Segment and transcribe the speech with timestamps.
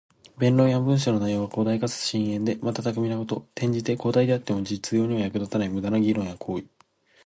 [0.39, 3.47] 弁論や文章の内容が広大かつ深遠で、また巧みなこと。
[3.55, 6.65] 転じて、広大ではあっても実用には役立たない無駄な議論や行為。